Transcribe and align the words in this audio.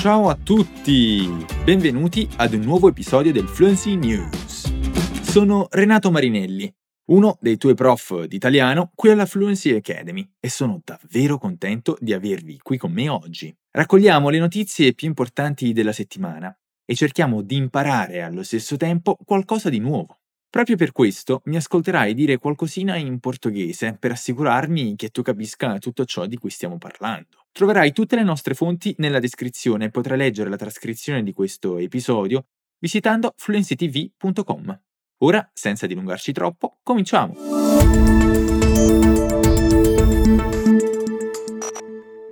ciao 0.00 0.30
a 0.30 0.34
tutti! 0.34 1.28
Benvenuti 1.62 2.26
ad 2.36 2.54
un 2.54 2.62
nuovo 2.62 2.88
episodio 2.88 3.32
del 3.32 3.46
Fluency 3.46 3.96
News. 3.96 4.72
Sono 5.20 5.66
Renato 5.68 6.10
Marinelli, 6.10 6.74
uno 7.10 7.36
dei 7.38 7.58
tuoi 7.58 7.74
prof 7.74 8.24
di 8.24 8.34
italiano 8.34 8.92
qui 8.94 9.10
alla 9.10 9.26
Fluency 9.26 9.74
Academy 9.74 10.26
e 10.40 10.48
sono 10.48 10.80
davvero 10.82 11.36
contento 11.36 11.98
di 12.00 12.14
avervi 12.14 12.60
qui 12.62 12.78
con 12.78 12.92
me 12.92 13.10
oggi. 13.10 13.54
Raccogliamo 13.72 14.30
le 14.30 14.38
notizie 14.38 14.94
più 14.94 15.06
importanti 15.06 15.74
della 15.74 15.92
settimana 15.92 16.50
e 16.86 16.94
cerchiamo 16.94 17.42
di 17.42 17.56
imparare 17.56 18.22
allo 18.22 18.42
stesso 18.42 18.78
tempo 18.78 19.18
qualcosa 19.22 19.68
di 19.68 19.80
nuovo. 19.80 20.20
Proprio 20.48 20.76
per 20.76 20.92
questo 20.92 21.42
mi 21.44 21.56
ascolterai 21.56 22.14
dire 22.14 22.38
qualcosina 22.38 22.96
in 22.96 23.20
portoghese 23.20 23.98
per 24.00 24.12
assicurarmi 24.12 24.96
che 24.96 25.10
tu 25.10 25.20
capisca 25.20 25.76
tutto 25.78 26.06
ciò 26.06 26.24
di 26.24 26.38
cui 26.38 26.48
stiamo 26.48 26.78
parlando. 26.78 27.39
Troverai 27.52 27.92
tutte 27.92 28.16
le 28.16 28.22
nostre 28.22 28.54
fonti 28.54 28.94
nella 28.98 29.18
descrizione 29.18 29.86
e 29.86 29.90
potrai 29.90 30.16
leggere 30.16 30.48
la 30.48 30.56
trascrizione 30.56 31.22
di 31.22 31.32
questo 31.32 31.78
episodio 31.78 32.46
visitando 32.78 33.34
fluencytv.com. 33.36 34.80
Ora, 35.22 35.50
senza 35.52 35.86
dilungarci 35.86 36.32
troppo, 36.32 36.78
cominciamo! 36.82 37.34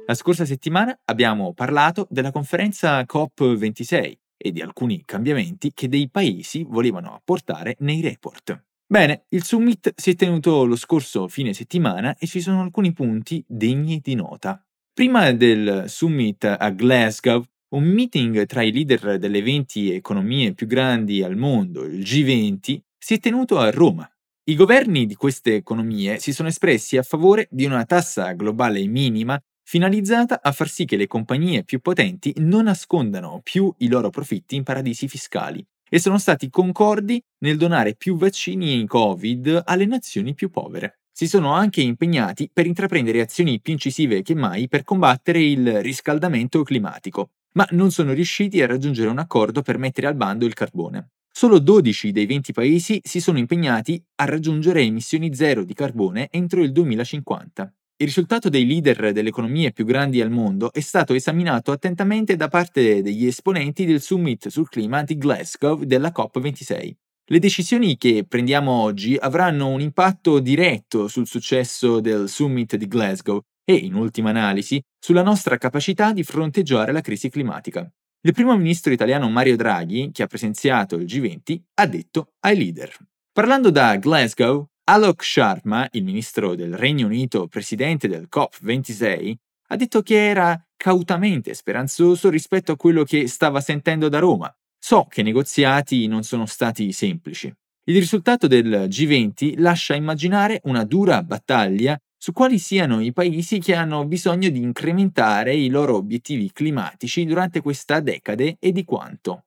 La 0.06 0.14
scorsa 0.14 0.46
settimana 0.46 0.98
abbiamo 1.04 1.52
parlato 1.52 2.06
della 2.09 2.30
conferenza 2.30 3.02
COP26 3.02 4.12
e 4.38 4.52
di 4.52 4.62
alcuni 4.62 5.02
cambiamenti 5.04 5.73
che 5.74 5.88
dei 5.88 6.09
paesi 6.09 6.64
volevano 6.66 7.12
apportare 7.12 7.76
nei 7.80 8.00
report. 8.00 8.64
Bene, 8.87 9.26
il 9.30 9.45
summit 9.45 9.92
si 9.95 10.12
è 10.12 10.14
tenuto 10.14 10.64
lo 10.64 10.76
scorso 10.76 11.28
fine 11.28 11.52
settimana 11.52 12.16
e 12.16 12.26
ci 12.26 12.40
sono 12.40 12.62
alcuni 12.62 12.95
punti 12.95 13.45
degni 13.46 14.00
di 14.00 14.14
nota. 14.14 14.62
Prima 14.98 15.30
del 15.30 15.84
summit 15.87 16.43
a 16.43 16.70
Glasgow, 16.70 17.45
un 17.77 17.85
meeting 17.85 18.45
tra 18.46 18.63
i 18.63 18.73
leader 18.73 19.18
delle 19.18 19.40
20 19.43 19.93
economie 19.93 20.55
più 20.55 20.66
grandi 20.66 21.23
al 21.23 21.37
mondo, 21.37 21.85
il 21.85 22.01
G20, 22.01 22.80
si 22.99 23.15
è 23.15 23.21
tenuto 23.21 23.59
a 23.59 23.71
Roma. 23.71 24.10
I 24.51 24.57
governi 24.57 25.07
di 25.07 25.15
queste 25.15 25.55
economie 25.55 26.18
si 26.18 26.32
sono 26.32 26.49
espressi 26.49 26.96
a 26.96 27.05
favore 27.05 27.46
di 27.49 27.65
una 27.65 27.85
tassa 27.85 28.32
globale 28.32 28.85
minima 28.88 29.40
finalizzata 29.63 30.40
a 30.43 30.51
far 30.51 30.68
sì 30.68 30.85
che 30.85 30.96
le 30.96 31.07
compagnie 31.07 31.62
più 31.62 31.79
potenti 31.79 32.35
non 32.38 32.65
nascondano 32.65 33.40
più 33.45 33.73
i 33.79 33.87
loro 33.87 34.10
profitti 34.10 34.57
in 34.57 34.65
paradisi 34.65 35.07
fiscali 35.07 35.65
e 35.88 36.01
sono 36.01 36.18
stati 36.18 36.51
concordi 36.51 37.23
nel 37.45 37.57
donare 37.57 37.95
più 37.95 38.16
vaccini 38.16 38.85
Covid 38.85 39.62
alle 39.65 39.87
nazioni 39.87 40.35
più 40.35 40.51
povere. 40.51 40.99
Si 41.19 41.27
sono 41.27 41.52
anche 41.52 41.80
impegnati 41.80 42.49
per 42.52 42.65
intraprendere 42.65 43.21
azioni 43.21 43.61
più 43.61 43.73
incisive 43.73 44.23
che 44.23 44.37
mai 44.37 44.69
per 44.69 44.85
combattere 44.85 45.43
il 45.43 45.83
riscaldamento 45.83 46.63
climatico, 46.63 47.30
ma 47.55 47.66
non 47.71 47.91
sono 47.91 48.13
riusciti 48.13 48.63
a 48.63 48.69
raggiungere 48.69 49.11
un 49.11 49.19
accordo 49.19 49.61
per 49.61 49.79
mettere 49.79 50.07
al 50.07 50.15
bando 50.15 50.46
il 50.46 50.55
carbone. 50.55 51.09
Solo 51.29 51.59
12 51.59 52.13
dei 52.13 52.24
20 52.24 52.52
paesi 52.52 53.01
si 53.02 53.19
sono 53.21 53.39
impegnati 53.39 54.01
a 54.15 54.27
raggiungere 54.27 54.83
emissioni 54.83 55.35
zero 55.35 55.65
di 55.65 55.74
carbone 55.74 56.29
entro 56.30 56.63
il 56.63 56.71
2050. 56.71 57.74
Il 57.96 58.07
risultato 58.07 58.49
dei 58.49 58.65
leader 58.65 59.11
delle 59.11 59.30
economie 59.30 59.73
più 59.73 59.85
grandi 59.85 60.21
al 60.21 60.30
mondo 60.30 60.73
è 60.73 60.79
stato 60.79 61.15
esaminato 61.15 61.73
attentamente 61.73 62.37
da 62.37 62.46
parte 62.46 63.02
degli 63.02 63.27
esponenti 63.27 63.85
del 63.87 64.00
Summit 64.00 64.47
sul 64.47 64.69
clima 64.69 65.03
di 65.03 65.19
Glasgow 65.19 65.83
della 65.83 66.12
COP26. 66.16 66.93
Le 67.31 67.38
decisioni 67.41 67.98
che 67.98 68.25
prendiamo 68.26 68.72
oggi 68.72 69.15
avranno 69.15 69.69
un 69.69 69.82
impatto 69.82 70.38
diretto 70.38 71.09
sul 71.09 71.26
successo 71.26 72.00
del 72.00 72.26
Summit 72.26 72.76
di 72.76 72.88
Glasgow 72.88 73.43
e, 73.66 73.75
in 73.75 73.97
ultima 73.97 74.31
analisi, 74.31 74.81
sulla 74.98 75.22
nostra 75.22 75.59
capacità 75.59 76.15
di 76.15 76.22
fronteggiare 76.22 76.91
la 76.91 77.03
crisi 77.03 77.28
climatica. 77.28 77.87
Il 78.22 78.32
primo 78.32 78.56
ministro 78.56 78.94
italiano 78.94 79.28
Mario 79.28 79.56
Draghi, 79.56 80.09
che 80.10 80.22
ha 80.22 80.26
presenziato 80.26 80.97
il 80.97 81.04
G20, 81.04 81.60
ha 81.75 81.87
detto 81.87 82.33
ai 82.47 82.56
leader. 82.56 82.97
Parlando 83.31 83.71
da 83.71 83.95
Glasgow, 83.97 84.65
Alok 84.84 85.22
Sharma, 85.22 85.87
il 85.93 86.05
ministro 86.05 86.55
del 86.55 86.78
Regno 86.78 87.05
Unito, 87.05 87.47
presidente 87.47 88.09
del 88.09 88.28
COP26, 88.34 89.34
ha 89.66 89.77
detto 89.77 90.00
che 90.00 90.28
era 90.28 90.59
cautamente 90.78 91.53
speranzoso 91.53 92.31
rispetto 92.31 92.72
a 92.72 92.77
quello 92.77 93.05
che 93.05 93.28
stava 93.28 93.60
sentendo 93.60 94.09
da 94.09 94.19
Roma. 94.19 94.50
So 94.78 95.06
che 95.09 95.21
i 95.21 95.25
negoziati 95.25 96.06
non 96.06 96.22
sono 96.22 96.47
stati 96.47 96.93
semplici. 96.93 97.53
Il 97.89 97.97
risultato 97.97 98.47
del 98.47 98.87
G20 98.89 99.55
lascia 99.59 99.94
immaginare 99.94 100.61
una 100.65 100.84
dura 100.84 101.22
battaglia 101.22 101.99
su 102.16 102.33
quali 102.33 102.59
siano 102.59 103.00
i 103.00 103.12
paesi 103.12 103.61
che 103.61 103.75
hanno 103.75 104.05
bisogno 104.05 104.50
di 104.50 104.61
incrementare 104.61 105.55
i 105.55 105.69
loro 105.69 105.97
obiettivi 105.97 106.50
climatici 106.53 107.25
durante 107.25 107.61
questa 107.61 108.00
decade 108.00 108.56
e 108.59 108.72
di 108.72 108.84
quanto. 108.84 109.44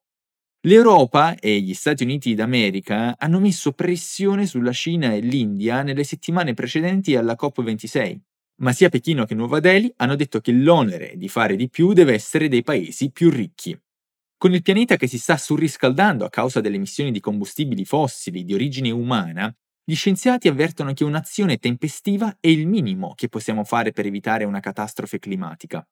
L'Europa 0.66 1.36
e 1.36 1.60
gli 1.60 1.74
Stati 1.74 2.04
Uniti 2.04 2.34
d'America 2.34 3.16
hanno 3.18 3.40
messo 3.40 3.72
pressione 3.74 4.46
sulla 4.46 4.72
Cina 4.72 5.14
e 5.14 5.20
l'India 5.20 5.82
nelle 5.82 6.04
settimane 6.04 6.54
precedenti 6.54 7.16
alla 7.16 7.36
COP26, 7.40 8.20
ma 8.62 8.72
sia 8.72 8.90
Pechino 8.90 9.26
che 9.26 9.36
Nuova 9.36 9.60
Delhi 9.60 9.92
hanno 9.98 10.16
detto 10.16 10.40
che 10.40 10.52
l'onere 10.52 11.14
di 11.16 11.28
fare 11.30 11.56
di 11.56 11.68
più 11.68 11.94
deve 11.94 12.14
essere 12.14 12.48
dei 12.48 12.64
paesi 12.64 13.12
più 13.12 13.30
ricchi. 13.30 13.78
Con 14.42 14.56
il 14.56 14.64
pianeta 14.64 14.96
che 14.96 15.06
si 15.06 15.20
sta 15.20 15.38
surriscaldando 15.38 16.26
a 16.26 16.30
causa 16.32 16.62
delle 16.62 16.78
emissioni 16.78 17.12
di 17.12 17.20
combustibili 17.20 17.86
fossili 17.86 18.44
di 18.44 18.56
origine 18.56 18.90
umana, 18.90 19.56
gli 19.84 19.94
scienziati 19.94 20.48
avvertono 20.48 20.94
che 20.94 21.04
un'azione 21.04 21.58
tempestiva 21.58 22.38
è 22.40 22.48
il 22.48 22.66
minimo 22.66 23.14
che 23.14 23.30
possiamo 23.30 23.64
fare 23.64 23.92
per 23.92 24.08
evitare 24.08 24.44
una 24.44 24.60
catastrofe 24.60 25.20
climatica. 25.20 25.88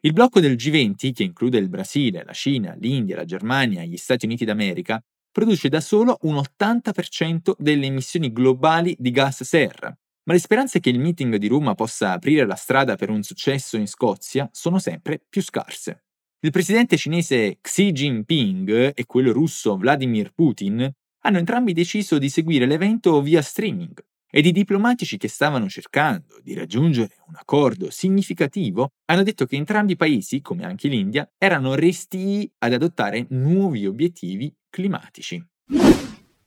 Il 0.00 0.12
blocco 0.12 0.40
del 0.40 0.56
G20, 0.56 1.12
che 1.12 1.22
include 1.22 1.58
il 1.58 1.68
Brasile, 1.68 2.24
la 2.24 2.32
Cina, 2.32 2.74
l'India, 2.80 3.14
la 3.14 3.24
Germania 3.24 3.82
e 3.82 3.86
gli 3.86 3.96
Stati 3.96 4.24
Uniti 4.24 4.44
d'America, 4.44 5.00
produce 5.30 5.68
da 5.68 5.80
solo 5.80 6.18
un 6.22 6.34
80% 6.34 7.52
delle 7.56 7.86
emissioni 7.86 8.32
globali 8.32 8.96
di 8.98 9.12
gas 9.12 9.44
serra, 9.44 9.96
ma 10.24 10.32
le 10.32 10.40
speranze 10.40 10.80
che 10.80 10.90
il 10.90 10.98
meeting 10.98 11.36
di 11.36 11.46
Roma 11.46 11.76
possa 11.76 12.10
aprire 12.10 12.44
la 12.44 12.56
strada 12.56 12.96
per 12.96 13.10
un 13.10 13.22
successo 13.22 13.76
in 13.76 13.86
Scozia 13.86 14.48
sono 14.50 14.80
sempre 14.80 15.22
più 15.28 15.42
scarse. 15.42 16.03
Il 16.44 16.50
presidente 16.50 16.98
cinese 16.98 17.56
Xi 17.62 17.90
Jinping 17.90 18.92
e 18.94 19.06
quello 19.06 19.32
russo 19.32 19.78
Vladimir 19.78 20.30
Putin 20.34 20.86
hanno 21.20 21.38
entrambi 21.38 21.72
deciso 21.72 22.18
di 22.18 22.28
seguire 22.28 22.66
l'evento 22.66 23.22
via 23.22 23.40
streaming, 23.40 23.94
ed 24.30 24.44
i 24.44 24.52
diplomatici 24.52 25.16
che 25.16 25.28
stavano 25.28 25.70
cercando 25.70 26.38
di 26.42 26.52
raggiungere 26.52 27.16
un 27.28 27.36
accordo 27.36 27.88
significativo 27.88 28.90
hanno 29.06 29.22
detto 29.22 29.46
che 29.46 29.56
entrambi 29.56 29.92
i 29.92 29.96
paesi, 29.96 30.42
come 30.42 30.66
anche 30.66 30.88
l'India, 30.88 31.26
erano 31.38 31.74
restii 31.74 32.52
ad 32.58 32.74
adottare 32.74 33.24
nuovi 33.30 33.86
obiettivi 33.86 34.54
climatici. 34.68 35.42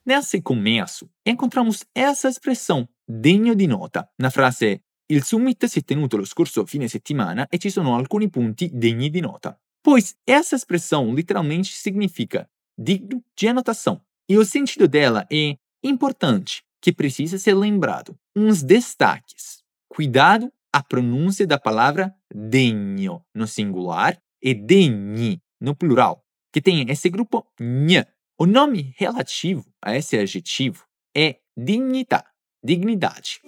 Nessa 0.03 0.39
começo, 0.43 1.09
encontramos 1.23 1.83
essa 1.91 2.27
expressão, 2.27 2.87
degno 3.03 3.55
di 3.55 3.65
nota, 3.65 4.07
na 4.17 4.29
frase 4.29 4.83
Il 5.07 5.23
summit 5.23 5.65
si 5.65 5.79
è 5.79 5.83
tenuto 5.83 6.17
lo 6.17 6.25
scorso 6.25 6.67
fine 6.67 6.87
settimana 6.87 7.47
e 7.47 7.57
ci 7.57 7.71
sono 7.71 7.95
alcuni 7.95 8.29
punti 8.29 8.69
degni 8.71 9.09
di 9.09 9.21
nota. 9.21 9.57
Pois 9.83 10.15
essa 10.25 10.55
expressão 10.55 11.13
literalmente 11.13 11.73
significa 11.73 12.49
digno 12.77 13.23
de 13.35 13.47
anotação, 13.47 14.01
e 14.29 14.37
o 14.37 14.45
sentido 14.45 14.87
dela 14.87 15.25
é 15.31 15.57
importante, 15.83 16.63
que 16.81 16.91
precisa 16.91 17.37
ser 17.37 17.53
lembrado. 17.53 18.17
Uns 18.35 18.61
destaques. 18.61 19.63
Cuidado 19.89 20.51
a 20.71 20.83
pronúncia 20.83 21.47
da 21.47 21.57
palavra 21.57 22.13
denho 22.33 23.23
no 23.33 23.47
singular 23.47 24.21
e 24.41 24.53
degni 24.53 25.41
no 25.59 25.75
plural, 25.75 26.23
que 26.53 26.61
tem 26.61 26.85
esse 26.89 27.09
grupo 27.09 27.47
nh. 27.59 28.05
O 28.37 28.45
nome 28.45 28.93
relativo 28.97 29.65
a 29.81 29.95
esse 29.95 30.17
adjetivo 30.17 30.85
é 31.15 31.37
dignità, 31.57 32.23
dignidade. 32.63 33.41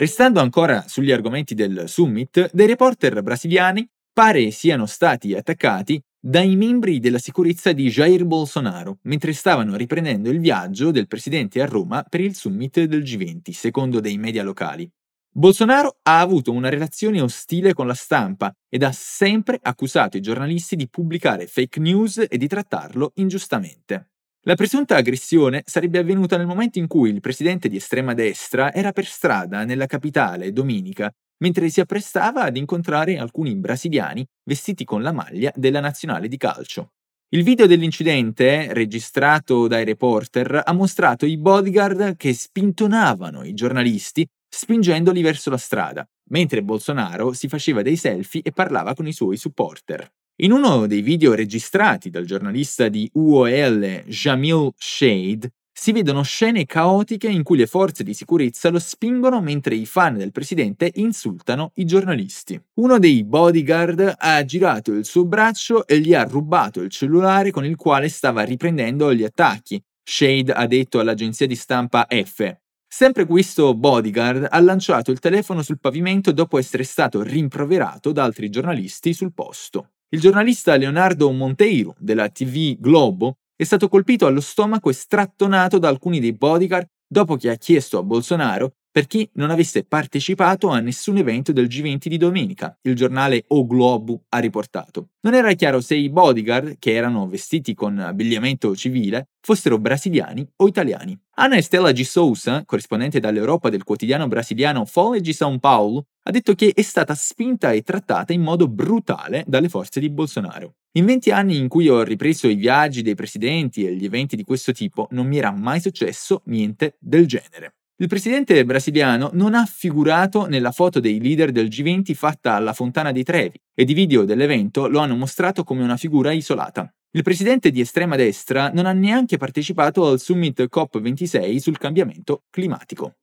Restando 0.00 0.40
ancora 0.40 0.86
sugli 0.88 1.12
argomenti 1.12 1.52
del 1.54 1.82
summit, 1.86 2.48
dei 2.54 2.66
reporter 2.66 3.20
brasiliani 3.22 3.86
pare 4.10 4.50
siano 4.50 4.86
stati 4.86 5.34
attaccati 5.34 6.00
dai 6.18 6.56
membri 6.56 7.00
della 7.00 7.18
sicurezza 7.18 7.72
di 7.72 7.90
Jair 7.90 8.24
Bolsonaro 8.24 9.00
mentre 9.02 9.34
stavano 9.34 9.76
riprendendo 9.76 10.30
il 10.30 10.40
viaggio 10.40 10.90
del 10.90 11.06
presidente 11.06 11.60
a 11.60 11.66
Roma 11.66 12.02
per 12.02 12.22
il 12.22 12.34
summit 12.34 12.82
del 12.84 13.02
G20, 13.02 13.50
secondo 13.50 14.00
dei 14.00 14.16
media 14.16 14.42
locali. 14.42 14.90
Bolsonaro 15.30 15.98
ha 16.04 16.20
avuto 16.20 16.50
una 16.50 16.70
relazione 16.70 17.20
ostile 17.20 17.74
con 17.74 17.86
la 17.86 17.92
stampa 17.92 18.50
ed 18.70 18.82
ha 18.82 18.92
sempre 18.92 19.58
accusato 19.60 20.16
i 20.16 20.22
giornalisti 20.22 20.76
di 20.76 20.88
pubblicare 20.88 21.46
fake 21.46 21.78
news 21.78 22.24
e 22.26 22.38
di 22.38 22.46
trattarlo 22.48 23.12
ingiustamente. 23.16 24.09
La 24.44 24.54
presunta 24.54 24.96
aggressione 24.96 25.62
sarebbe 25.66 25.98
avvenuta 25.98 26.36
nel 26.36 26.46
momento 26.46 26.78
in 26.78 26.86
cui 26.86 27.10
il 27.10 27.20
presidente 27.20 27.68
di 27.68 27.76
estrema 27.76 28.14
destra 28.14 28.72
era 28.72 28.92
per 28.92 29.04
strada 29.04 29.64
nella 29.64 29.86
capitale 29.86 30.52
domenica 30.52 31.10
mentre 31.42 31.68
si 31.70 31.80
apprestava 31.80 32.42
ad 32.42 32.56
incontrare 32.56 33.18
alcuni 33.18 33.54
brasiliani 33.56 34.26
vestiti 34.44 34.84
con 34.84 35.02
la 35.02 35.12
maglia 35.12 35.52
della 35.54 35.80
nazionale 35.80 36.28
di 36.28 36.36
calcio. 36.36 36.92
Il 37.32 37.44
video 37.44 37.66
dell'incidente, 37.66 38.72
registrato 38.74 39.66
dai 39.68 39.84
reporter, 39.84 40.62
ha 40.64 40.72
mostrato 40.72 41.26
i 41.26 41.38
bodyguard 41.38 42.16
che 42.16 42.34
spintonavano 42.34 43.44
i 43.44 43.54
giornalisti 43.54 44.26
spingendoli 44.48 45.22
verso 45.22 45.50
la 45.50 45.58
strada. 45.58 46.06
mentre 46.30 46.62
Bolsonaro 46.62 47.32
si 47.32 47.48
faceva 47.48 47.82
dei 47.82 47.96
selfie 47.96 48.42
e 48.42 48.52
parlava 48.52 48.94
con 48.94 49.06
i 49.06 49.12
suoi 49.12 49.36
supporter. 49.36 50.08
In 50.42 50.52
uno 50.52 50.86
dei 50.86 51.02
video 51.02 51.34
registrati 51.34 52.08
dal 52.08 52.24
giornalista 52.24 52.88
di 52.88 53.06
UOL 53.12 54.04
Jamil 54.06 54.70
Shade, 54.74 55.50
si 55.70 55.92
vedono 55.92 56.22
scene 56.22 56.64
caotiche 56.64 57.28
in 57.28 57.42
cui 57.42 57.58
le 57.58 57.66
forze 57.66 58.02
di 58.02 58.14
sicurezza 58.14 58.70
lo 58.70 58.78
spingono 58.78 59.42
mentre 59.42 59.74
i 59.74 59.84
fan 59.84 60.16
del 60.16 60.32
presidente 60.32 60.92
insultano 60.94 61.72
i 61.74 61.84
giornalisti. 61.84 62.58
Uno 62.76 62.98
dei 62.98 63.22
bodyguard 63.22 64.14
ha 64.16 64.42
girato 64.46 64.92
il 64.92 65.04
suo 65.04 65.26
braccio 65.26 65.86
e 65.86 66.00
gli 66.00 66.14
ha 66.14 66.22
rubato 66.22 66.80
il 66.80 66.88
cellulare 66.88 67.50
con 67.50 67.66
il 67.66 67.76
quale 67.76 68.08
stava 68.08 68.42
riprendendo 68.42 69.12
gli 69.12 69.24
attacchi. 69.24 69.78
Shade 70.02 70.52
ha 70.52 70.66
detto 70.66 71.00
all'agenzia 71.00 71.46
di 71.46 71.54
stampa 71.54 72.06
F. 72.08 72.50
Sempre 72.88 73.26
questo 73.26 73.74
bodyguard 73.74 74.46
ha 74.50 74.60
lanciato 74.60 75.10
il 75.10 75.18
telefono 75.18 75.60
sul 75.60 75.78
pavimento 75.78 76.32
dopo 76.32 76.56
essere 76.56 76.84
stato 76.84 77.22
rimproverato 77.22 78.10
da 78.10 78.24
altri 78.24 78.48
giornalisti 78.48 79.12
sul 79.12 79.34
posto. 79.34 79.90
Il 80.12 80.18
giornalista 80.18 80.74
Leonardo 80.74 81.30
Monteiro 81.30 81.94
della 81.96 82.28
TV 82.28 82.76
Globo 82.80 83.36
è 83.54 83.62
stato 83.62 83.88
colpito 83.88 84.26
allo 84.26 84.40
stomaco 84.40 84.90
e 84.90 84.92
strattonato 84.92 85.78
da 85.78 85.86
alcuni 85.86 86.18
dei 86.18 86.32
bodyguard 86.32 86.84
dopo 87.06 87.36
che 87.36 87.48
ha 87.48 87.54
chiesto 87.54 87.96
a 87.96 88.02
Bolsonaro 88.02 88.72
per 88.92 89.06
chi 89.06 89.28
non 89.34 89.50
avesse 89.50 89.84
partecipato 89.84 90.68
a 90.68 90.80
nessun 90.80 91.16
evento 91.16 91.52
del 91.52 91.66
G20 91.66 92.08
di 92.08 92.16
domenica, 92.16 92.76
il 92.82 92.96
giornale 92.96 93.44
O 93.48 93.66
Globo 93.66 94.24
ha 94.30 94.38
riportato. 94.38 95.10
Non 95.20 95.34
era 95.34 95.52
chiaro 95.52 95.80
se 95.80 95.94
i 95.94 96.10
bodyguard, 96.10 96.76
che 96.78 96.94
erano 96.94 97.28
vestiti 97.28 97.74
con 97.74 97.98
abbigliamento 97.98 98.74
civile, 98.74 99.28
fossero 99.40 99.78
brasiliani 99.78 100.46
o 100.56 100.66
italiani. 100.66 101.16
Anna 101.36 101.56
Estela 101.56 101.92
G. 101.92 102.02
Sousa, 102.02 102.64
corrispondente 102.64 103.20
dall'Europa 103.20 103.70
del 103.70 103.84
quotidiano 103.84 104.26
brasiliano 104.26 104.84
Folha 104.84 105.20
de 105.20 105.32
São 105.32 105.58
Paulo, 105.58 106.06
ha 106.24 106.30
detto 106.30 106.54
che 106.54 106.72
è 106.74 106.82
stata 106.82 107.14
spinta 107.14 107.72
e 107.72 107.82
trattata 107.82 108.32
in 108.32 108.42
modo 108.42 108.68
brutale 108.68 109.44
dalle 109.46 109.68
forze 109.68 110.00
di 110.00 110.10
Bolsonaro. 110.10 110.74
In 110.94 111.06
20 111.06 111.30
anni 111.30 111.56
in 111.56 111.68
cui 111.68 111.88
ho 111.88 112.02
ripreso 112.02 112.48
i 112.48 112.56
viaggi 112.56 113.02
dei 113.02 113.14
presidenti 113.14 113.86
e 113.86 113.94
gli 113.94 114.04
eventi 114.04 114.34
di 114.34 114.42
questo 114.42 114.72
tipo, 114.72 115.06
non 115.12 115.26
mi 115.28 115.38
era 115.38 115.52
mai 115.52 115.80
successo 115.80 116.42
niente 116.46 116.96
del 116.98 117.26
genere. 117.26 117.74
Il 118.00 118.08
presidente 118.08 118.64
brasiliano 118.64 119.28
non 119.34 119.54
ha 119.54 119.66
figurato 119.66 120.46
nella 120.46 120.72
foto 120.72 121.00
dei 121.00 121.20
leader 121.20 121.52
del 121.52 121.68
G20 121.68 122.14
fatta 122.14 122.54
alla 122.54 122.72
Fontana 122.72 123.12
dei 123.12 123.24
Trevi 123.24 123.60
ed 123.74 123.90
i 123.90 123.92
video 123.92 124.24
dell'evento 124.24 124.88
lo 124.88 125.00
hanno 125.00 125.16
mostrato 125.16 125.64
come 125.64 125.82
una 125.82 125.98
figura 125.98 126.32
isolata. 126.32 126.90
Il 127.10 127.22
presidente 127.22 127.70
di 127.70 127.78
estrema 127.80 128.16
destra 128.16 128.70
non 128.72 128.86
ha 128.86 128.94
neanche 128.94 129.36
partecipato 129.36 130.06
al 130.06 130.18
summit 130.18 130.66
COP26 130.74 131.58
sul 131.58 131.76
cambiamento 131.76 132.44
climatico. 132.48 133.16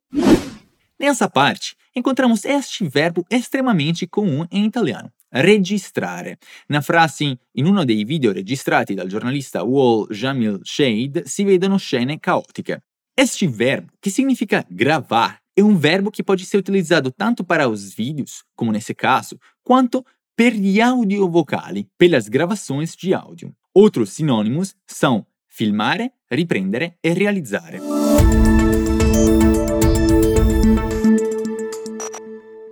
Nessa 0.98 1.28
parte, 1.28 1.70
encontramos 1.94 2.46
este 2.46 2.88
verbo 2.88 3.24
estremamente 3.30 4.08
comum 4.08 4.46
em 4.52 4.64
italiano, 4.64 5.12
registrare. 5.30 6.38
Na 6.68 6.82
frase 6.82 7.40
in 7.54 7.66
uno 7.66 7.84
dei 7.84 8.04
video 8.04 8.32
registrati 8.32 8.94
dal 8.94 9.08
giornalista 9.08 9.64
Wall 9.64 10.08
Jamil 10.12 10.60
Shade 10.62 11.24
si 11.26 11.44
vedono 11.44 11.78
scene 11.78 12.20
caotiche. 12.20 12.84
Este 13.20 13.48
verbo, 13.48 13.92
que 14.00 14.12
significa 14.12 14.64
gravar, 14.70 15.40
é 15.56 15.64
um 15.64 15.76
verbo 15.76 16.12
que 16.12 16.22
pode 16.22 16.46
ser 16.46 16.58
utilizado 16.58 17.12
tanto 17.12 17.44
para 17.44 17.68
os 17.68 17.92
vídeos, 17.92 18.44
como 18.56 18.72
nesse 18.72 18.94
caso, 18.94 19.40
quanto 19.64 20.06
per 20.36 20.54
gli 20.54 20.80
audio 20.80 21.28
vocali, 21.28 21.90
pelas 21.98 22.28
gravações 22.28 22.96
de 22.96 23.16
áudio. 23.16 23.56
Outros 23.74 24.12
sinônimos 24.12 24.76
são 24.86 25.26
filmare, 25.48 26.12
riprendere 26.30 27.00
e 27.02 27.12
realizzare. 27.14 27.80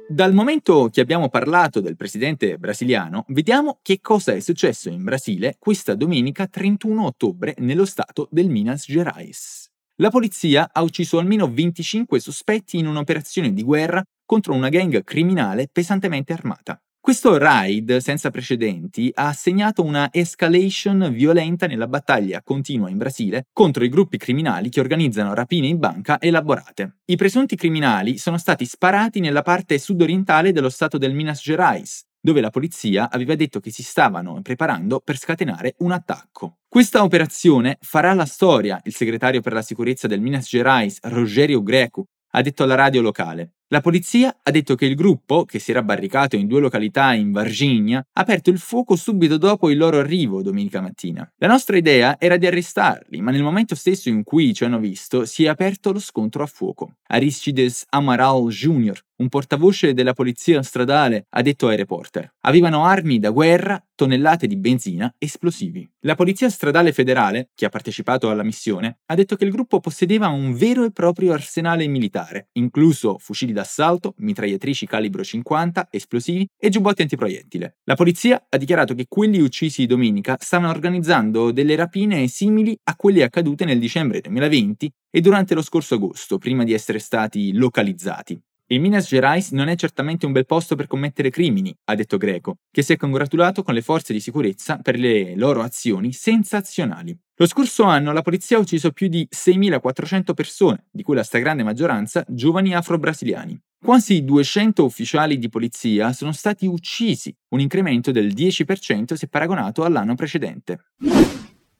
Dal 0.07 0.31
momento 0.31 0.89
che 0.91 1.01
abbiamo 1.01 1.27
parlato 1.29 1.81
del 1.81 1.95
presidente 1.95 2.59
brasiliano, 2.59 3.25
vediamo 3.29 3.79
che 3.81 3.99
cosa 3.99 4.33
è 4.33 4.39
successo 4.41 4.89
in 4.89 5.03
Brasile 5.03 5.55
questa 5.57 5.95
domenica 5.95 6.45
31 6.45 7.03
ottobre 7.03 7.55
nello 7.57 7.85
stato 7.85 8.27
del 8.29 8.47
Minas 8.47 8.85
Gerais. 8.85 9.64
La 10.01 10.09
polizia 10.09 10.71
ha 10.73 10.81
ucciso 10.81 11.19
almeno 11.19 11.49
25 11.49 12.19
sospetti 12.19 12.77
in 12.77 12.85
un'operazione 12.85 13.53
di 13.53 13.63
guerra 13.63 14.03
contro 14.25 14.53
una 14.53 14.67
gang 14.67 15.01
criminale 15.05 15.69
pesantemente 15.71 16.33
armata. 16.33 16.77
Questo 16.99 17.37
raid 17.37 17.95
senza 17.97 18.29
precedenti 18.29 19.09
ha 19.13 19.31
segnato 19.31 19.83
una 19.83 20.09
escalation 20.11 21.13
violenta 21.13 21.65
nella 21.65 21.87
battaglia 21.87 22.41
continua 22.43 22.89
in 22.89 22.97
Brasile 22.97 23.45
contro 23.53 23.85
i 23.85 23.89
gruppi 23.89 24.17
criminali 24.17 24.67
che 24.67 24.81
organizzano 24.81 25.33
rapine 25.33 25.67
in 25.67 25.77
banca 25.77 26.19
elaborate. 26.19 26.97
I 27.05 27.15
presunti 27.15 27.55
criminali 27.55 28.17
sono 28.17 28.37
stati 28.37 28.65
sparati 28.65 29.21
nella 29.21 29.43
parte 29.43 29.77
sudorientale 29.77 30.51
dello 30.51 30.69
stato 30.69 30.97
del 30.97 31.13
Minas 31.13 31.41
Gerais, 31.41 32.03
dove 32.25 32.41
la 32.41 32.49
polizia 32.49 33.11
aveva 33.11 33.35
detto 33.35 33.59
che 33.59 33.69
si 33.69 33.83
stavano 33.83 34.41
preparando 34.41 34.99
per 34.99 35.15
scatenare 35.15 35.75
un 35.79 35.91
attacco. 35.91 36.57
Questa 36.67 37.03
operazione 37.03 37.77
farà 37.81 38.13
la 38.13 38.25
storia, 38.25 38.81
il 38.85 38.95
segretario 38.95 39.41
per 39.41 39.53
la 39.53 39.61
sicurezza 39.61 40.07
del 40.07 40.21
Minas 40.21 40.47
Gerais, 40.47 40.97
Rogerio 41.03 41.61
Greco, 41.61 42.07
ha 42.31 42.41
detto 42.41 42.63
alla 42.63 42.73
radio 42.73 43.01
locale. 43.01 43.51
La 43.69 43.81
polizia 43.81 44.41
ha 44.43 44.51
detto 44.51 44.75
che 44.75 44.85
il 44.85 44.93
gruppo, 44.93 45.43
che 45.43 45.57
si 45.57 45.71
era 45.71 45.81
barricato 45.81 46.35
in 46.35 46.45
due 46.45 46.59
località 46.59 47.15
in 47.15 47.31
Varginha, 47.31 47.97
ha 47.97 48.21
aperto 48.21 48.51
il 48.51 48.59
fuoco 48.59 48.95
subito 48.95 49.37
dopo 49.37 49.71
il 49.71 49.77
loro 49.77 49.97
arrivo 49.97 50.43
domenica 50.43 50.81
mattina. 50.81 51.27
La 51.37 51.47
nostra 51.47 51.75
idea 51.75 52.17
era 52.19 52.37
di 52.37 52.45
arrestarli, 52.45 53.21
ma 53.21 53.31
nel 53.31 53.41
momento 53.41 53.73
stesso 53.73 54.07
in 54.07 54.21
cui 54.23 54.53
ci 54.53 54.65
hanno 54.65 54.77
visto 54.77 55.25
si 55.25 55.45
è 55.45 55.47
aperto 55.47 55.91
lo 55.91 55.99
scontro 55.99 56.43
a 56.43 56.45
fuoco. 56.45 56.97
Aristides 57.07 57.85
Amaral 57.89 58.49
Jr., 58.49 59.01
un 59.17 59.29
portavoce 59.29 59.93
della 59.93 60.13
polizia 60.13 60.61
stradale 60.61 61.27
ha 61.29 61.41
detto 61.41 61.67
ai 61.67 61.77
reporter. 61.77 62.33
Avevano 62.41 62.85
armi 62.85 63.17
da 63.17 63.29
guerra, 63.29 63.81
tonnellate 63.95 64.45
di 64.45 64.57
benzina, 64.57 65.13
esplosivi. 65.17 65.89
La 66.01 66.15
polizia 66.15 66.49
stradale 66.49 66.91
federale, 66.91 67.49
che 67.55 67.65
ha 67.65 67.69
partecipato 67.69 68.29
alla 68.29 68.43
missione, 68.43 68.99
ha 69.05 69.15
detto 69.15 69.37
che 69.37 69.45
il 69.45 69.51
gruppo 69.51 69.79
possedeva 69.79 70.27
un 70.27 70.53
vero 70.53 70.83
e 70.83 70.91
proprio 70.91 71.31
arsenale 71.31 71.87
militare, 71.87 72.49
incluso 72.53 73.17
fucili 73.17 73.53
d'assalto, 73.55 74.13
mitragliatrici 74.17 74.85
calibro 74.85 75.23
50, 75.23 75.87
esplosivi 75.89 76.47
e 76.55 76.69
giubbotti 76.69 77.01
antiproiettile. 77.01 77.77
La 77.85 77.95
polizia 77.95 78.45
ha 78.47 78.57
dichiarato 78.57 78.93
che 78.93 79.07
quelli 79.09 79.39
uccisi 79.39 79.87
domenica 79.87 80.37
stavano 80.39 80.69
organizzando 80.69 81.51
delle 81.51 81.75
rapine 81.75 82.27
simili 82.27 82.77
a 82.83 82.95
quelle 82.95 83.23
accadute 83.23 83.65
nel 83.65 83.79
dicembre 83.79 84.21
2020 84.21 84.91
e 85.09 85.21
durante 85.21 85.55
lo 85.55 85.63
scorso 85.63 85.95
agosto, 85.95 86.37
prima 86.37 86.63
di 86.63 86.73
essere 86.73 86.99
stati 86.99 87.53
localizzati. 87.53 88.39
Il 88.67 88.79
Minas 88.79 89.07
Gerais 89.07 89.51
non 89.51 89.67
è 89.67 89.75
certamente 89.75 90.25
un 90.25 90.31
bel 90.31 90.47
posto 90.47 90.75
per 90.75 90.87
commettere 90.87 91.29
crimini, 91.29 91.71
ha 91.83 91.93
detto 91.93 92.17
Greco, 92.17 92.61
che 92.71 92.81
si 92.81 92.93
è 92.93 92.97
congratulato 92.97 93.61
con 93.61 93.75
le 93.75 93.83
forze 93.83 94.11
di 94.11 94.19
sicurezza 94.19 94.77
per 94.77 94.97
le 94.97 95.35
loro 95.35 95.61
azioni 95.61 96.11
sensazionali. 96.11 97.15
Lo 97.35 97.45
scorso 97.45 97.83
anno 97.83 98.11
la 98.11 98.23
polizia 98.23 98.57
ha 98.57 98.61
ucciso 98.61 98.91
più 98.91 99.07
di 99.07 99.27
6.400 99.29 100.33
persone, 100.33 100.85
di 100.89 101.03
cui 101.03 101.13
la 101.13 101.21
stragrande 101.21 101.61
maggioranza 101.61 102.25
giovani 102.27 102.73
afro-brasiliani. 102.73 103.55
Quasi 103.83 104.23
200 104.23 104.83
ufficiali 104.83 105.37
di 105.37 105.47
polizia 105.47 106.11
sono 106.11 106.31
stati 106.31 106.65
uccisi, 106.65 107.31
un 107.49 107.59
incremento 107.59 108.09
del 108.09 108.33
10% 108.33 109.13
se 109.13 109.27
paragonato 109.27 109.83
all'anno 109.83 110.15
precedente. 110.15 110.85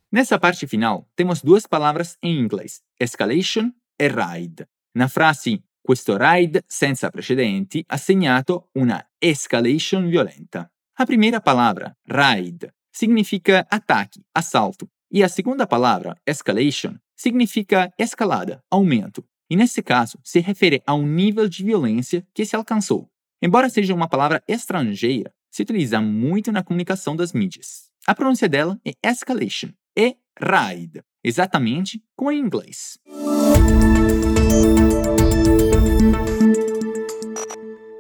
Nessa 0.10 0.38
parte 0.38 0.68
final, 0.68 1.08
temos 1.16 1.42
duas 1.42 1.66
palavras 1.66 2.16
em 2.20 2.38
inglês: 2.38 2.80
escalation 2.96 3.74
e 3.96 4.08
raid. 4.08 4.64
Na 4.98 5.08
frase 5.08 5.65
questo 5.86 6.18
raid 6.18 6.64
senza 6.66 7.12
precedenti 7.12 7.84
ha 7.90 7.98
segnato 7.98 8.70
una 8.74 9.08
escalation 9.20 10.10
violenta. 10.10 10.68
A 10.98 11.06
primeira 11.06 11.40
palavra, 11.40 11.96
raid, 12.08 12.68
significa 12.90 13.68
ataque, 13.70 14.24
assalto, 14.34 14.90
e 15.12 15.22
a 15.22 15.28
segunda 15.28 15.68
palavra, 15.68 16.20
escalation, 16.26 16.98
significa 17.14 17.94
escalada, 18.00 18.64
aumento. 18.72 19.24
E 19.48 19.56
nesse 19.56 19.84
caso, 19.84 20.18
se 20.24 20.40
refere 20.40 20.82
a 20.88 20.96
um 20.96 21.06
nível 21.06 21.48
de 21.48 21.64
violência 21.64 22.26
que 22.34 22.46
se 22.46 22.56
alcançou. 22.56 23.08
Embora 23.40 23.70
seja 23.70 23.94
uma 23.94 24.08
palavra 24.08 24.42
estrangeira, 24.48 25.32
se 25.52 25.62
utiliza 25.62 26.02
muito 26.02 26.52
na 26.52 26.64
comunicação 26.64 27.16
das 27.16 27.32
mídias. 27.32 27.92
A 28.08 28.16
pronúncia 28.16 28.50
dela 28.50 28.80
é 28.84 28.96
escalation 29.08 29.70
e 29.96 30.18
raid, 30.42 31.00
exatamente 31.24 32.04
como 32.16 32.32
em 32.32 32.40
inglês. 32.40 32.98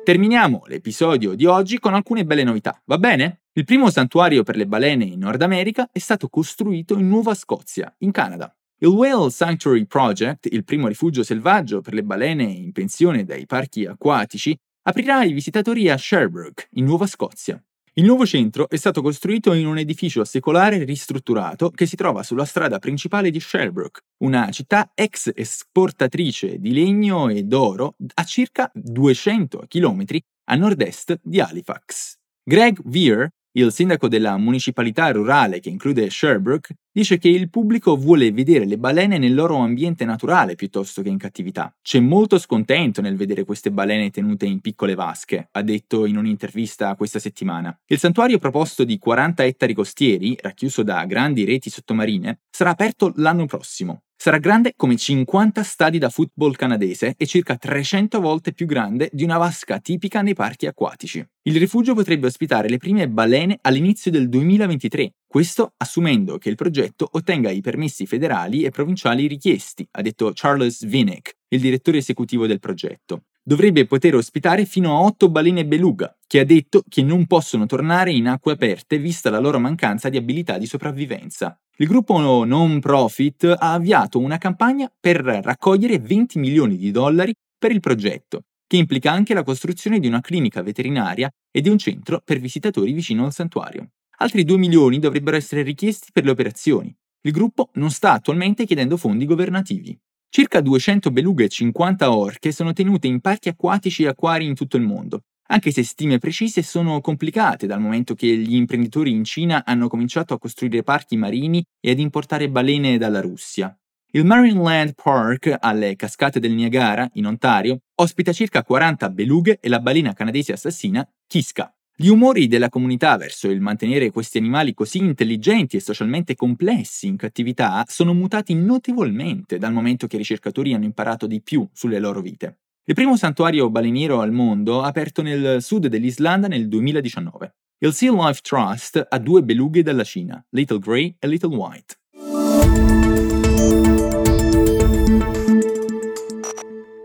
Terminiamo 0.05 0.65
l'episodio 0.67 1.33
di 1.33 1.47
oggi 1.47 1.79
con 1.79 1.95
alcune 1.95 2.25
belle 2.25 2.43
novità, 2.43 2.79
va 2.85 2.99
bene? 2.99 3.45
Il 3.53 3.63
primo 3.63 3.89
santuario 3.89 4.43
per 4.43 4.55
le 4.55 4.67
balene 4.67 5.03
in 5.03 5.17
Nord 5.17 5.41
America 5.41 5.89
è 5.91 5.97
stato 5.97 6.29
costruito 6.29 6.95
in 6.95 7.07
Nuova 7.07 7.33
Scozia, 7.33 7.91
in 8.01 8.11
Canada. 8.11 8.55
Il 8.81 8.89
Whale 8.89 9.31
Sanctuary 9.31 9.87
Project, 9.87 10.45
il 10.51 10.63
primo 10.63 10.87
rifugio 10.87 11.23
selvaggio 11.23 11.81
per 11.81 11.95
le 11.95 12.03
balene 12.03 12.43
in 12.43 12.71
pensione 12.71 13.23
dai 13.23 13.47
parchi 13.47 13.87
acquatici, 13.87 14.55
aprirà 14.83 15.17
ai 15.17 15.33
visitatori 15.33 15.89
a 15.89 15.97
Sherbrooke, 15.97 16.67
in 16.73 16.85
Nuova 16.85 17.07
Scozia. 17.07 17.59
Il 17.97 18.03
nuovo 18.03 18.25
centro 18.25 18.67
è 18.67 18.75
stato 18.75 19.01
costruito 19.01 19.53
in 19.53 19.65
un 19.65 19.77
edificio 19.77 20.25
secolare 20.25 20.83
ristrutturato 20.83 21.69
che 21.69 21.85
si 21.85 21.95
trova 21.95 22.23
sulla 22.23 22.43
strada 22.43 22.77
principale 22.77 23.31
di 23.31 23.39
Sherbrooke, 23.39 24.01
una 24.17 24.49
città 24.51 24.91
ex 24.93 25.31
esportatrice 25.33 26.59
di 26.59 26.73
legno 26.73 27.29
e 27.29 27.43
d'oro 27.43 27.95
a 28.15 28.23
circa 28.25 28.69
200 28.73 29.63
km 29.69 30.03
a 30.49 30.55
nord-est 30.55 31.21
di 31.23 31.39
Halifax. 31.39 32.15
Greg 32.43 32.81
Veer, 32.83 33.29
il 33.53 33.71
sindaco 33.71 34.09
della 34.09 34.35
municipalità 34.35 35.09
rurale 35.11 35.61
che 35.61 35.69
include 35.69 36.09
Sherbrooke, 36.09 36.75
dice 36.95 37.17
che 37.17 37.27
il 37.27 37.49
pubblico 37.49 37.97
vuole 37.97 38.31
vedere 38.31 38.63
le 38.63 38.77
balene 38.77 39.17
nel 39.17 39.33
loro 39.33 39.57
ambiente 39.57 40.05
naturale 40.05 40.55
piuttosto 40.55 41.01
che 41.01 41.09
in 41.09 41.17
cattività. 41.17 41.75
C'è 41.81 41.99
molto 41.99 42.37
scontento 42.37 43.01
nel 43.01 43.17
vedere 43.17 43.43
queste 43.43 43.69
balene 43.69 44.11
tenute 44.11 44.45
in 44.45 44.61
piccole 44.61 44.95
vasche, 44.95 45.49
ha 45.51 45.61
detto 45.61 46.05
in 46.05 46.15
un'intervista 46.15 46.95
questa 46.95 47.19
settimana. 47.19 47.77
Il 47.87 47.99
santuario 47.99 48.39
proposto 48.39 48.85
di 48.85 48.97
40 48.97 49.43
ettari 49.43 49.73
costieri, 49.73 50.37
racchiuso 50.39 50.83
da 50.83 51.03
grandi 51.03 51.43
reti 51.43 51.69
sottomarine, 51.69 52.43
sarà 52.49 52.69
aperto 52.69 53.11
l'anno 53.17 53.45
prossimo. 53.45 54.04
Sarà 54.17 54.39
grande 54.39 54.73
come 54.75 54.95
50 54.95 55.61
stadi 55.61 55.97
da 55.97 56.09
football 56.09 56.53
canadese 56.53 57.13
e 57.17 57.25
circa 57.25 57.57
300 57.57 58.19
volte 58.19 58.53
più 58.53 58.65
grande 58.65 59.09
di 59.11 59.23
una 59.23 59.37
vasca 59.37 59.79
tipica 59.79 60.21
nei 60.21 60.33
parchi 60.33 60.65
acquatici. 60.65 61.23
Il 61.43 61.57
rifugio 61.57 61.93
potrebbe 61.93 62.27
ospitare 62.27 62.69
le 62.69 62.77
prime 62.77 63.07
balene 63.07 63.59
all'inizio 63.61 64.09
del 64.09 64.29
2023, 64.29 65.13
questo 65.27 65.73
assumendo 65.77 66.37
che 66.37 66.49
il 66.49 66.55
progetto 66.55 67.07
ottenga 67.11 67.51
i 67.51 67.61
permessi 67.61 68.05
federali 68.07 68.63
e 68.63 68.71
provinciali 68.71 69.27
richiesti, 69.27 69.87
ha 69.91 70.01
detto 70.01 70.31
Charles 70.33 70.85
Vinnick, 70.85 71.35
il 71.49 71.59
direttore 71.59 71.97
esecutivo 71.97 72.47
del 72.47 72.59
progetto. 72.59 73.25
Dovrebbe 73.47 73.85
poter 73.85 74.15
ospitare 74.15 74.65
fino 74.65 74.95
a 74.95 75.01
8 75.01 75.29
balene 75.29 75.67
beluga, 75.67 76.17
che 76.25 76.39
ha 76.39 76.43
detto 76.43 76.81
che 76.89 77.03
non 77.03 77.27
possono 77.27 77.67
tornare 77.67 78.11
in 78.11 78.27
acque 78.27 78.53
aperte 78.53 78.97
vista 78.97 79.29
la 79.29 79.37
loro 79.37 79.59
mancanza 79.59 80.09
di 80.09 80.17
abilità 80.17 80.57
di 80.57 80.65
sopravvivenza. 80.65 81.55
Il 81.77 81.85
gruppo 81.85 82.17
non 82.17 82.79
profit 82.79 83.43
ha 83.43 83.73
avviato 83.73 84.17
una 84.17 84.39
campagna 84.39 84.91
per 84.99 85.17
raccogliere 85.17 85.99
20 85.99 86.39
milioni 86.39 86.75
di 86.75 86.89
dollari 86.89 87.35
per 87.55 87.69
il 87.69 87.81
progetto, 87.81 88.45
che 88.65 88.77
implica 88.77 89.11
anche 89.11 89.35
la 89.35 89.43
costruzione 89.43 89.99
di 89.99 90.07
una 90.07 90.21
clinica 90.21 90.63
veterinaria 90.63 91.29
e 91.51 91.61
di 91.61 91.69
un 91.69 91.77
centro 91.77 92.23
per 92.25 92.39
visitatori 92.39 92.93
vicino 92.93 93.25
al 93.25 93.33
santuario. 93.33 93.91
Altri 94.17 94.43
2 94.43 94.57
milioni 94.57 94.97
dovrebbero 94.97 95.37
essere 95.37 95.61
richiesti 95.61 96.07
per 96.11 96.23
le 96.23 96.31
operazioni. 96.31 96.91
Il 97.21 97.31
gruppo 97.31 97.69
non 97.73 97.91
sta 97.91 98.13
attualmente 98.13 98.65
chiedendo 98.65 98.97
fondi 98.97 99.25
governativi. 99.25 99.95
Circa 100.35 100.59
200 100.59 101.11
belughe 101.11 101.45
e 101.45 101.47
50 101.47 102.13
orche 102.13 102.51
sono 102.51 102.73
tenute 102.73 103.07
in 103.07 103.21
parchi 103.21 103.47
acquatici 103.47 104.03
e 104.03 104.07
acquari 104.07 104.45
in 104.45 104.53
tutto 104.53 104.75
il 104.75 104.83
mondo, 104.83 105.21
anche 105.47 105.71
se 105.71 105.81
stime 105.81 106.17
precise 106.17 106.61
sono 106.61 106.99
complicate 106.99 107.67
dal 107.67 107.79
momento 107.79 108.15
che 108.15 108.27
gli 108.35 108.53
imprenditori 108.53 109.11
in 109.11 109.23
Cina 109.23 109.63
hanno 109.63 109.87
cominciato 109.87 110.33
a 110.33 110.37
costruire 110.37 110.83
parchi 110.83 111.15
marini 111.15 111.63
e 111.79 111.91
ad 111.91 111.99
importare 111.99 112.49
balene 112.49 112.97
dalla 112.97 113.21
Russia. 113.21 113.73
Il 114.11 114.25
Marineland 114.25 114.95
Park 115.01 115.55
alle 115.57 115.95
cascate 115.95 116.41
del 116.41 116.51
Niagara, 116.51 117.09
in 117.13 117.27
Ontario, 117.27 117.83
ospita 118.01 118.33
circa 118.33 118.61
40 118.61 119.09
belughe 119.11 119.59
e 119.61 119.69
la 119.69 119.79
balena 119.79 120.11
canadese 120.11 120.51
assassina 120.51 121.09
Kiska. 121.27 121.73
Gli 121.97 122.09
umori 122.09 122.47
della 122.47 122.67
comunità 122.67 123.15
verso 123.15 123.49
il 123.49 123.61
mantenere 123.61 124.11
questi 124.11 124.37
animali 124.37 124.73
così 124.73 124.97
intelligenti 124.97 125.77
e 125.77 125.79
socialmente 125.79 126.35
complessi 126.35 127.07
in 127.07 127.15
cattività 127.15 127.85
sono 127.87 128.13
mutati 128.13 128.53
notevolmente 128.53 129.57
dal 129.57 129.71
momento 129.71 130.05
che 130.05 130.17
i 130.17 130.19
ricercatori 130.19 130.73
hanno 130.73 130.83
imparato 130.83 131.25
di 131.25 131.41
più 131.41 131.65
sulle 131.71 131.99
loro 131.99 132.19
vite. 132.19 132.57
Il 132.83 132.95
primo 132.95 133.15
santuario 133.15 133.69
baleniero 133.69 134.19
al 134.19 134.33
mondo 134.33 134.81
aperto 134.81 135.21
nel 135.21 135.61
sud 135.61 135.87
dell'Islanda 135.87 136.49
nel 136.49 136.67
2019. 136.67 137.55
Il 137.77 137.93
Sea 137.93 138.11
Life 138.11 138.41
Trust 138.41 139.05
ha 139.07 139.17
due 139.17 139.41
belughe 139.43 139.81
dalla 139.81 140.03
Cina, 140.03 140.45
Little 140.49 140.79
Grey 140.79 141.15
e 141.17 141.27
Little 141.29 141.55
White. 141.55 141.95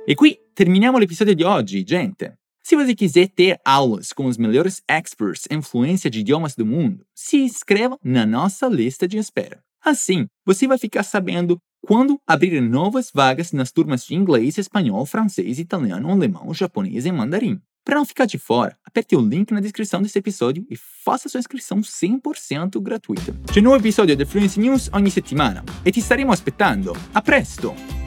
E 0.04 0.14
qui 0.16 0.36
terminiamo 0.52 0.98
l'episodio 0.98 1.34
di 1.34 1.44
oggi, 1.44 1.84
gente. 1.84 2.39
Se 2.62 2.76
você 2.76 2.94
quiser 2.94 3.28
ter 3.28 3.58
aulas 3.64 4.12
com 4.12 4.26
os 4.26 4.36
melhores 4.36 4.82
experts 4.88 5.44
em 5.50 5.62
fluência 5.62 6.10
de 6.10 6.20
idiomas 6.20 6.54
do 6.54 6.66
mundo, 6.66 7.04
se 7.14 7.38
inscreva 7.38 7.98
na 8.04 8.26
nossa 8.26 8.68
lista 8.68 9.08
de 9.08 9.18
espera. 9.18 9.60
Assim, 9.82 10.26
você 10.44 10.68
vai 10.68 10.78
ficar 10.78 11.02
sabendo 11.02 11.58
quando 11.82 12.20
abrir 12.26 12.60
novas 12.60 13.10
vagas 13.12 13.52
nas 13.52 13.72
turmas 13.72 14.04
de 14.04 14.14
inglês, 14.14 14.58
espanhol, 14.58 15.06
francês, 15.06 15.58
italiano, 15.58 16.10
alemão, 16.10 16.52
japonês 16.52 17.06
e 17.06 17.12
mandarim. 17.12 17.60
Para 17.82 17.96
não 17.96 18.04
ficar 18.04 18.26
de 18.26 18.38
fora, 18.38 18.76
aperte 18.84 19.16
o 19.16 19.20
link 19.20 19.52
na 19.52 19.60
descrição 19.60 20.02
desse 20.02 20.18
episódio 20.18 20.66
e 20.70 20.76
faça 20.76 21.28
sua 21.28 21.40
inscrição 21.40 21.80
100% 21.80 22.80
gratuita. 22.80 23.34
C'è 23.50 23.60
un 23.60 23.64
nuovo 23.64 23.80
episodio 23.80 24.14
del 24.14 24.26
Fluency 24.26 24.60
News 24.60 24.90
ogni 24.92 25.10
settimana 25.10 25.64
e 25.82 25.90
ti 25.90 26.00
staremo 26.00 26.30
aspettando. 26.30 26.94
A 27.12 27.22
presto! 27.22 27.99